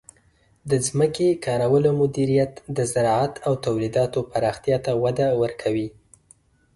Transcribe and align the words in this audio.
د 0.69 0.71
ځمکې 0.87 1.27
کارولو 1.45 1.89
مدیریت 2.01 2.53
د 2.77 2.79
زراعت 2.93 3.33
او 3.47 3.53
تولیداتو 3.65 4.19
پراختیا 4.31 4.77
ته 4.85 4.91
وده 5.03 5.27
ورکوي. 5.41 5.89